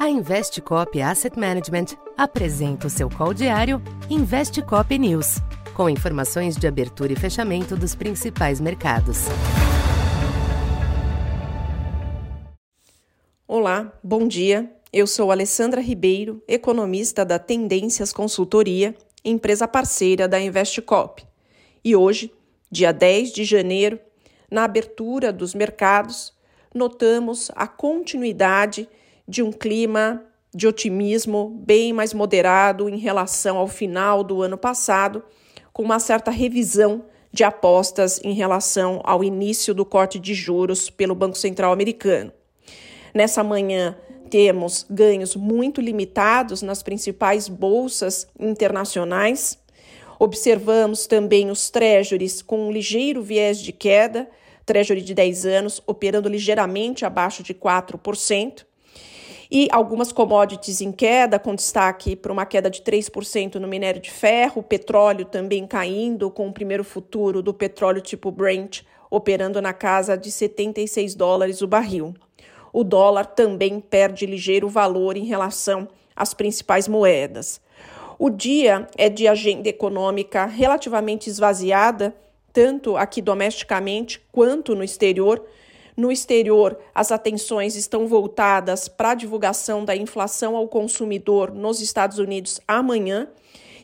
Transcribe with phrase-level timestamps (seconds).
[0.00, 5.40] A Investcop Asset Management apresenta o seu call diário Investcop News,
[5.74, 9.26] com informações de abertura e fechamento dos principais mercados.
[13.46, 14.74] Olá, bom dia.
[14.90, 21.22] Eu sou Alessandra Ribeiro, economista da Tendências Consultoria, empresa parceira da Investcop.
[21.84, 22.32] E hoje,
[22.70, 24.00] dia 10 de janeiro,
[24.50, 26.32] na abertura dos mercados,
[26.74, 28.88] notamos a continuidade
[29.30, 35.22] de um clima de otimismo bem mais moderado em relação ao final do ano passado,
[35.72, 41.14] com uma certa revisão de apostas em relação ao início do corte de juros pelo
[41.14, 42.32] Banco Central americano.
[43.14, 43.96] Nessa manhã,
[44.28, 49.56] temos ganhos muito limitados nas principais bolsas internacionais.
[50.18, 54.28] Observamos também os treasuries com um ligeiro viés de queda,
[54.66, 58.68] treasury de 10 anos operando ligeiramente abaixo de 4%
[59.50, 64.10] e algumas commodities em queda, com destaque para uma queda de 3% no minério de
[64.10, 70.16] ferro, petróleo também caindo, com o primeiro futuro do petróleo tipo Brent operando na casa
[70.16, 72.14] de 76 dólares o barril.
[72.72, 77.60] O dólar também perde ligeiro valor em relação às principais moedas.
[78.16, 82.14] O dia é de agenda econômica relativamente esvaziada,
[82.52, 85.44] tanto aqui domesticamente quanto no exterior
[86.00, 92.18] no exterior, as atenções estão voltadas para a divulgação da inflação ao consumidor nos Estados
[92.18, 93.28] Unidos amanhã.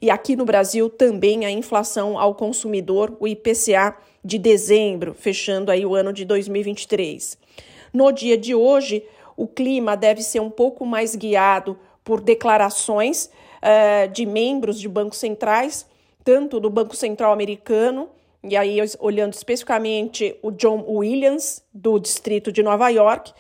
[0.01, 5.85] E aqui no Brasil também a inflação ao consumidor, o IPCA de dezembro, fechando aí
[5.85, 7.37] o ano de 2023.
[7.93, 9.05] No dia de hoje,
[9.37, 13.31] o clima deve ser um pouco mais guiado por declarações
[13.63, 15.87] uh, de membros de bancos centrais,
[16.25, 18.09] tanto do Banco Central americano
[18.49, 23.33] e aí olhando especificamente o John Williams, do distrito de Nova York,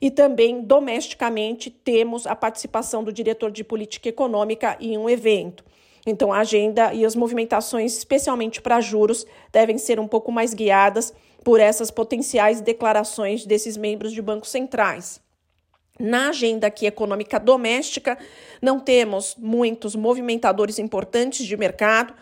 [0.00, 5.64] e também domesticamente temos a participação do diretor de política econômica em um evento.
[6.06, 11.12] Então, a agenda e as movimentações, especialmente para juros, devem ser um pouco mais guiadas
[11.42, 15.20] por essas potenciais declarações desses membros de bancos centrais.
[15.98, 18.18] Na agenda aqui econômica doméstica,
[18.60, 22.14] não temos muitos movimentadores importantes de mercado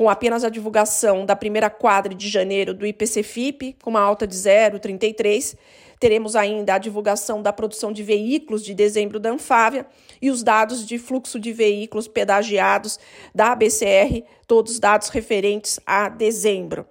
[0.00, 4.34] com apenas a divulgação da primeira quadra de janeiro do IPC-FIP, com uma alta de
[4.34, 5.58] 0,33.
[5.98, 9.86] Teremos ainda a divulgação da produção de veículos de dezembro da Anfávia
[10.22, 12.98] e os dados de fluxo de veículos pedagiados
[13.34, 16.86] da ABCR, todos dados referentes a dezembro.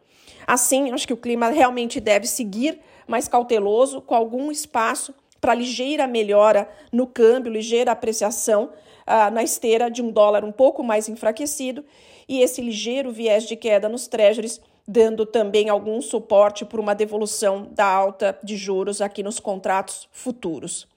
[0.46, 6.08] Assim, acho que o clima realmente deve seguir mais cauteloso, com algum espaço para ligeira
[6.08, 8.72] melhora no câmbio, ligeira apreciação
[9.06, 11.84] ah, na esteira de um dólar um pouco mais enfraquecido
[12.28, 17.68] e esse ligeiro viés de queda nos treasuries, dando também algum suporte para uma devolução
[17.72, 20.88] da alta de juros aqui nos contratos futuros.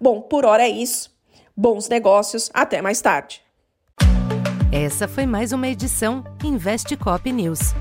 [0.00, 1.10] Bom, por hora é isso.
[1.56, 3.40] Bons negócios, até mais tarde.
[4.70, 7.74] Essa foi mais uma edição Investe Cop News.